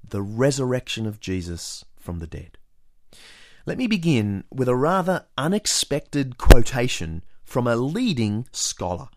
[0.07, 2.59] the resurrection of Jesus from the dead.
[3.64, 9.09] Let me begin with a rather unexpected quotation from a leading scholar.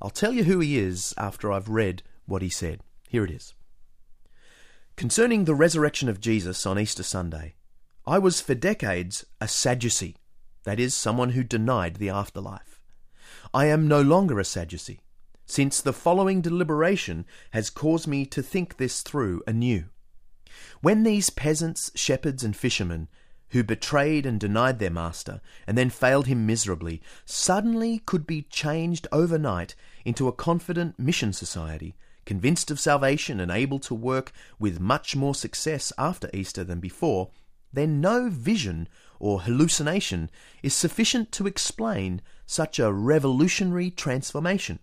[0.00, 2.82] I'll tell you who he is after I've read what he said.
[3.08, 3.52] Here it is.
[4.94, 7.56] Concerning the resurrection of Jesus on Easter Sunday,
[8.06, 10.16] I was for decades a Sadducee,
[10.62, 12.80] that is, someone who denied the afterlife.
[13.52, 15.00] I am no longer a Sadducee,
[15.44, 19.86] since the following deliberation has caused me to think this through anew.
[20.80, 23.08] When these peasants, shepherds, and fishermen
[23.50, 29.06] who betrayed and denied their master and then failed him miserably, suddenly could be changed
[29.12, 35.16] overnight into a confident mission society, convinced of salvation and able to work with much
[35.16, 37.30] more success after Easter than before,
[37.72, 40.30] then no vision or hallucination
[40.62, 44.78] is sufficient to explain such a revolutionary transformation.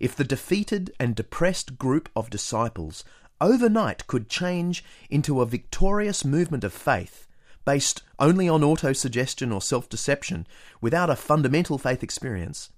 [0.00, 3.04] If the defeated and depressed group of disciples
[3.40, 7.26] overnight could change into a victorious movement of faith,
[7.64, 10.46] based only on autosuggestion or self deception
[10.80, 12.70] without a fundamental faith experience,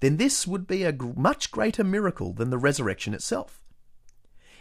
[0.00, 3.62] then this would be a much greater miracle than the resurrection itself.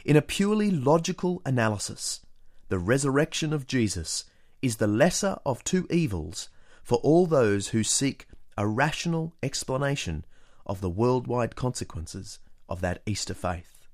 [0.05, 2.21] In a purely logical analysis,
[2.69, 4.25] the resurrection of Jesus
[4.61, 6.49] is the lesser of two evils
[6.83, 10.25] for all those who seek a rational explanation
[10.65, 13.87] of the worldwide consequences of that Easter faith.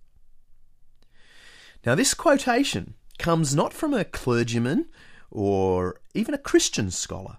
[1.86, 4.88] Now, this quotation comes not from a clergyman
[5.32, 7.38] or even a Christian scholar.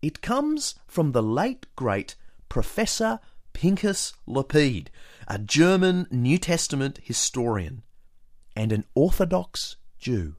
[0.00, 2.14] It comes from the late great
[2.48, 3.18] Professor
[3.52, 4.90] Pinchas Lapide,
[5.26, 7.82] a German New Testament historian
[8.54, 10.36] and an Orthodox Jew.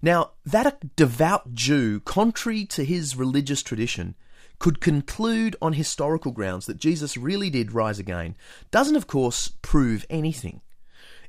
[0.00, 4.14] Now, that a devout Jew, contrary to his religious tradition,
[4.58, 8.36] could conclude on historical grounds that Jesus really did rise again
[8.70, 10.60] doesn't, of course, prove anything.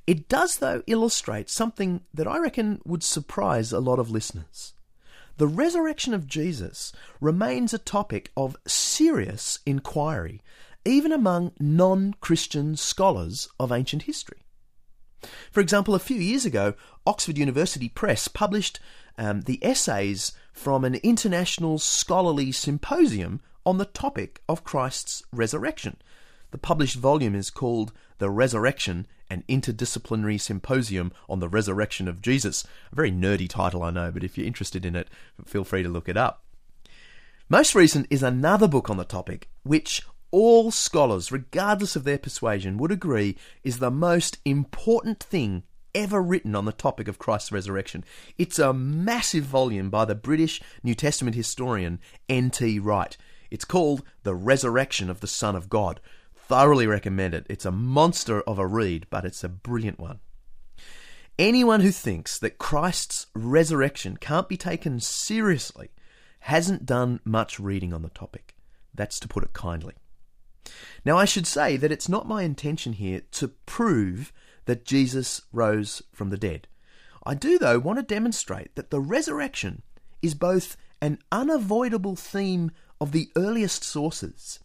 [0.08, 4.76] It does, though, illustrate something that I reckon would surprise a lot of listeners
[5.38, 10.42] the resurrection of Jesus remains a topic of serious inquiry,
[10.86, 14.46] even among non Christian scholars of ancient history.
[15.52, 18.80] For example, a few years ago, Oxford University Press published
[19.18, 25.98] um, the essays from an international scholarly symposium on the topic of Christ's resurrection.
[26.52, 32.66] The published volume is called The Resurrection an interdisciplinary symposium on the resurrection of Jesus.
[32.92, 35.10] A very nerdy title, I know, but if you're interested in it,
[35.46, 36.44] feel free to look it up.
[37.50, 42.78] Most recent is another book on the topic, which all scholars, regardless of their persuasion,
[42.78, 48.04] would agree is the most important thing ever written on the topic of Christ's resurrection.
[48.38, 52.80] It's a massive volume by the British New Testament historian N.T.
[52.80, 53.16] Wright.
[53.50, 56.02] It's called The Resurrection of the Son of God,
[56.48, 57.46] thoroughly recommend it.
[57.50, 60.20] It's a monster of a read, but it's a brilliant one.
[61.38, 65.90] Anyone who thinks that Christ's resurrection can't be taken seriously
[66.42, 68.56] hasn't done much reading on the topic.
[68.94, 69.96] That's to put it kindly.
[71.04, 74.32] Now, I should say that it's not my intention here to prove
[74.66, 76.68] that Jesus rose from the dead.
[77.26, 79.82] I do, though, want to demonstrate that the resurrection
[80.22, 84.60] is both an unavoidable theme of the earliest sources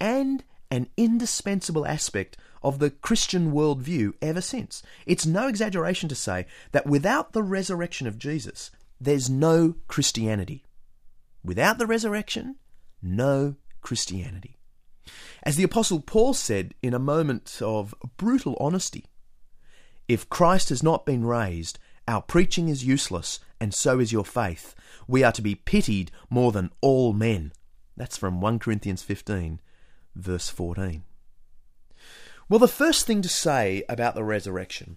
[0.00, 4.82] and an indispensable aspect of the Christian worldview ever since.
[5.06, 8.70] It's no exaggeration to say that without the resurrection of Jesus,
[9.00, 10.64] there's no Christianity.
[11.42, 12.56] Without the resurrection,
[13.02, 14.58] no Christianity.
[15.42, 19.06] As the Apostle Paul said in a moment of brutal honesty,
[20.06, 24.74] if Christ has not been raised, our preaching is useless, and so is your faith.
[25.06, 27.52] We are to be pitied more than all men.
[27.96, 29.60] That's from 1 Corinthians 15
[30.20, 31.02] verse 14.
[32.48, 34.96] Well, the first thing to say about the resurrection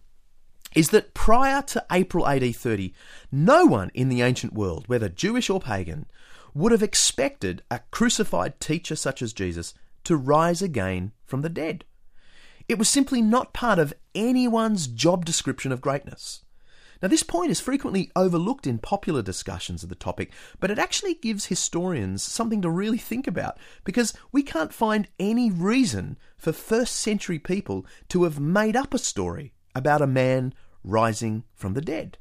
[0.75, 2.93] is that prior to April AD 30,
[3.31, 6.07] no one in the ancient world, whether Jewish or pagan,
[6.53, 9.73] would have expected a crucified teacher such as Jesus
[10.03, 11.85] to rise again from the dead.
[12.67, 16.42] It was simply not part of anyone's job description of greatness.
[17.03, 21.15] Now, this point is frequently overlooked in popular discussions of the topic, but it actually
[21.15, 26.95] gives historians something to really think about because we can't find any reason for first
[26.95, 32.19] century people to have made up a story about a man rising from the dead.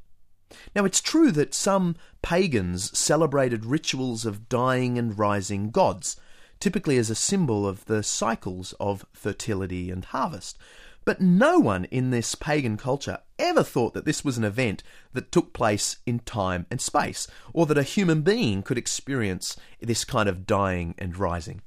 [0.75, 6.17] Now, it's true that some pagans celebrated rituals of dying and rising gods,
[6.59, 10.57] typically as a symbol of the cycles of fertility and harvest.
[11.05, 14.83] But no one in this pagan culture ever thought that this was an event
[15.13, 20.05] that took place in time and space, or that a human being could experience this
[20.05, 21.61] kind of dying and rising.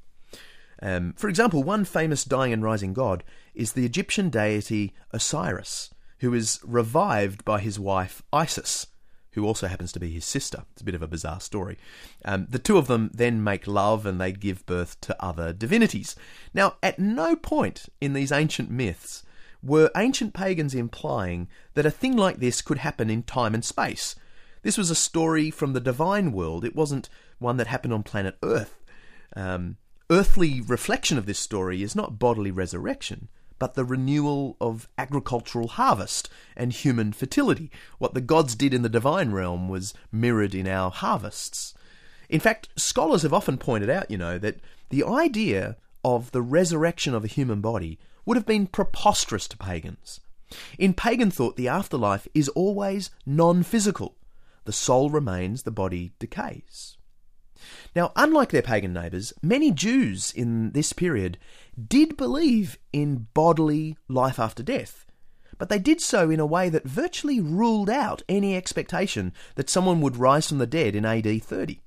[0.83, 3.25] Um, for example, one famous dying and rising god
[3.55, 5.91] is the Egyptian deity Osiris,
[6.21, 8.87] who is revived by his wife Isis,
[9.33, 10.65] who also happens to be his sister.
[10.73, 11.77] It's a bit of a bizarre story.
[12.25, 16.17] Um, the two of them then make love and they give birth to other divinities.
[16.55, 19.23] Now, at no point in these ancient myths
[19.67, 24.15] were ancient pagans implying that a thing like this could happen in time and space.
[24.63, 27.09] This was a story from the divine world, it wasn't
[27.39, 28.83] one that happened on planet Earth.
[29.35, 29.77] Um,
[30.11, 33.29] earthly reflection of this story is not bodily resurrection,
[33.59, 37.71] but the renewal of agricultural harvest and human fertility.
[37.99, 41.75] What the gods did in the divine realm was mirrored in our harvests.
[42.29, 44.61] In fact, scholars have often pointed out, you know, that
[44.91, 50.21] the idea of the resurrection of a human body would have been preposterous to pagans.
[50.79, 54.17] In pagan thought, the afterlife is always non physical.
[54.65, 56.97] The soul remains, the body decays.
[57.95, 61.39] Now, unlike their pagan neighbours, many Jews in this period
[61.89, 65.07] did believe in bodily life after death,
[65.59, 70.01] but they did so in a way that virtually ruled out any expectation that someone
[70.01, 71.81] would rise from the dead in AD 30.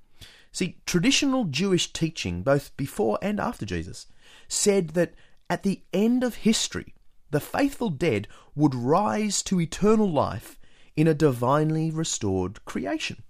[0.51, 4.07] See, traditional Jewish teaching, both before and after Jesus,
[4.47, 5.13] said that
[5.49, 6.93] at the end of history,
[7.31, 10.59] the faithful dead would rise to eternal life
[10.95, 13.23] in a divinely restored creation.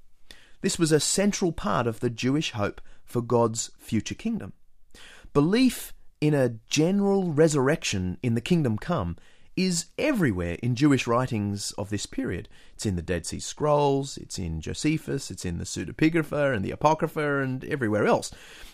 [0.61, 4.53] This was a central part of the Jewish hope for God's future kingdom.
[5.33, 9.15] Belief in a general resurrection in the kingdom come
[9.55, 12.47] is everywhere in Jewish writings of this period.
[12.73, 16.71] It's in the Dead Sea Scrolls, it's in Josephus, it's in the Pseudepigrapha and the
[16.71, 18.31] Apocrypha, and everywhere else.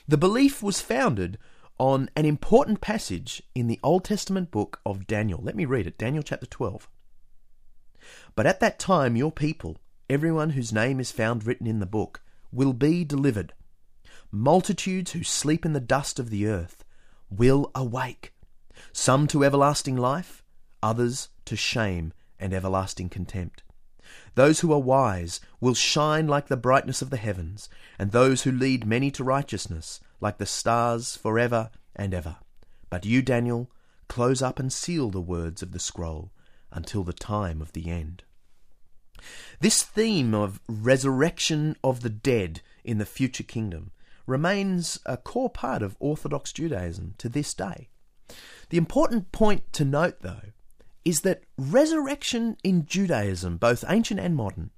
[0.07, 1.38] The belief was founded
[1.77, 5.39] on an important passage in the Old Testament book of Daniel.
[5.42, 6.89] Let me read it Daniel chapter 12.
[8.36, 9.77] But at that time, your people,
[10.10, 13.54] everyone whose name is found written in the book, will be delivered.
[14.31, 16.83] Multitudes who sleep in the dust of the earth
[17.30, 18.33] will awake,
[18.94, 20.44] some to everlasting life,
[20.81, 23.63] others to shame and everlasting contempt.
[24.36, 28.51] Those who are wise will shine like the brightness of the heavens, and those who
[28.51, 32.38] lead many to righteousness like the stars forever and ever.
[32.89, 33.69] But you, Daniel,
[34.07, 36.31] close up and seal the words of the scroll
[36.72, 38.24] until the time of the end.
[39.60, 43.92] This theme of resurrection of the dead in the future kingdom
[44.25, 47.89] remains a core part of Orthodox Judaism to this day.
[48.71, 50.50] The important point to note, though,
[51.04, 54.71] is that resurrection in Judaism, both ancient and modern,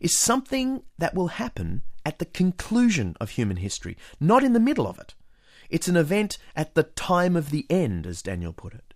[0.00, 4.86] is something that will happen at the conclusion of human history, not in the middle
[4.86, 5.16] of it.
[5.68, 8.94] It's an event at the time of the end, as Daniel put it.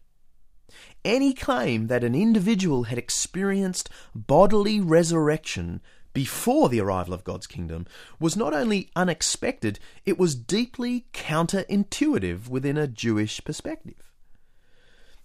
[1.05, 5.81] Any claim that an individual had experienced bodily resurrection
[6.13, 7.85] before the arrival of God's kingdom
[8.21, 14.13] was not only unexpected, it was deeply counterintuitive within a Jewish perspective.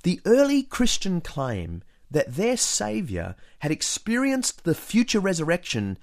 [0.02, 6.00] The early Christian claim that their Saviour had experienced the future resurrection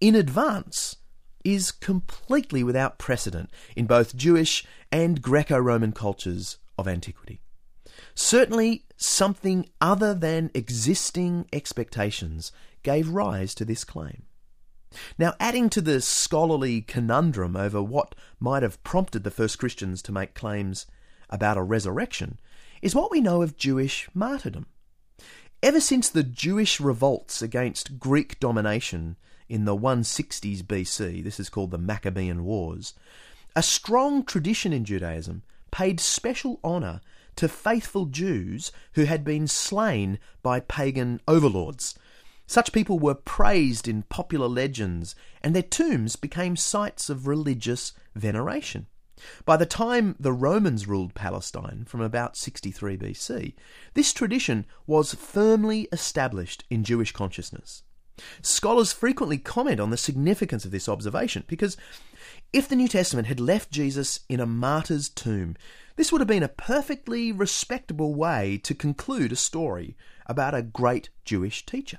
[0.00, 0.96] in advance
[1.46, 7.40] is completely without precedent in both Jewish and Greco Roman cultures of antiquity.
[8.16, 12.50] Certainly, something other than existing expectations
[12.82, 14.24] gave rise to this claim.
[15.18, 20.12] Now, adding to the scholarly conundrum over what might have prompted the first Christians to
[20.12, 20.86] make claims
[21.30, 22.40] about a resurrection
[22.82, 24.66] is what we know of Jewish martyrdom.
[25.62, 29.16] Ever since the Jewish revolts against Greek domination
[29.48, 32.94] in the 160s BC, this is called the Maccabean Wars,
[33.54, 37.00] a strong tradition in Judaism paid special honour
[37.36, 41.94] to faithful Jews who had been slain by pagan overlords.
[42.46, 48.86] Such people were praised in popular legends, and their tombs became sites of religious veneration.
[49.44, 53.54] By the time the Romans ruled Palestine from about 63 BC,
[53.94, 57.82] this tradition was firmly established in Jewish consciousness.
[58.42, 61.76] Scholars frequently comment on the significance of this observation because
[62.52, 65.56] if the New Testament had left Jesus in a martyr's tomb,
[65.96, 69.96] this would have been a perfectly respectable way to conclude a story
[70.26, 71.98] about a great Jewish teacher.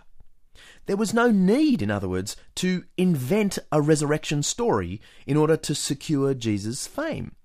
[0.85, 5.75] There was no need, in other words, to invent a resurrection story in order to
[5.75, 7.35] secure Jesus' fame.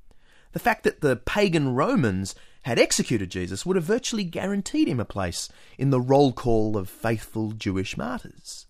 [0.52, 5.04] The fact that the pagan Romans had executed Jesus would have virtually guaranteed him a
[5.04, 8.66] place in the roll call of faithful Jewish martyrs.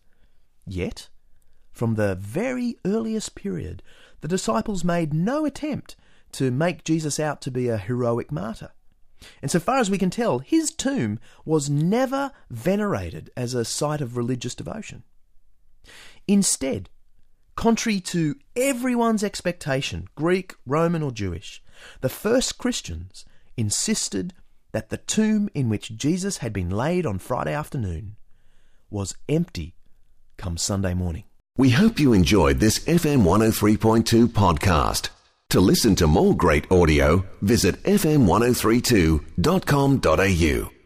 [0.67, 1.09] Yet,
[1.73, 3.83] from the very earliest period,
[4.21, 5.97] the disciples made no attempt
[6.33, 8.71] to make Jesus out to be a heroic martyr.
[9.41, 14.01] And so far as we can tell, his tomb was never venerated as a site
[14.01, 15.05] of religious devotion.
[16.27, 16.89] Instead,
[17.57, 21.63] contrary to everyone's expectation, Greek, Roman, or Jewish,
[22.01, 23.25] the first Christians
[23.57, 24.35] insisted
[24.73, 28.17] that the tomb in which Jesus had been laid on Friday afternoon
[28.91, 29.75] was empty
[30.37, 31.25] come Sunday morning.
[31.57, 35.09] We hope you enjoyed this FM 103.2 podcast.
[35.51, 40.82] To listen to more great audio, visit fm1032.com.au.